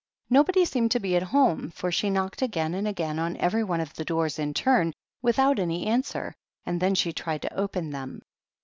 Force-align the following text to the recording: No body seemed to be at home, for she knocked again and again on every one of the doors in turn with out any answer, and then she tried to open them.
No 0.31 0.43
body 0.43 0.65
seemed 0.65 0.89
to 0.93 0.99
be 0.99 1.15
at 1.15 1.21
home, 1.21 1.69
for 1.69 1.91
she 1.91 2.09
knocked 2.09 2.41
again 2.41 2.73
and 2.73 2.87
again 2.87 3.19
on 3.19 3.37
every 3.37 3.63
one 3.63 3.79
of 3.79 3.93
the 3.93 4.03
doors 4.03 4.39
in 4.39 4.51
turn 4.51 4.93
with 5.21 5.37
out 5.37 5.59
any 5.59 5.85
answer, 5.85 6.33
and 6.65 6.79
then 6.81 6.95
she 6.95 7.13
tried 7.13 7.43
to 7.43 7.55
open 7.55 7.91
them. 7.91 8.23